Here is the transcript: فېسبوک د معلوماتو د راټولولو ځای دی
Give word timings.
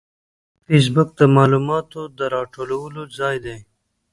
فېسبوک 0.65 1.09
د 1.19 1.21
معلوماتو 1.35 2.01
د 2.17 2.19
راټولولو 2.35 3.01
ځای 3.17 3.35
دی 3.45 3.57